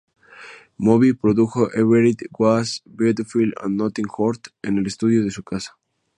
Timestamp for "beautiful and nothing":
2.87-4.07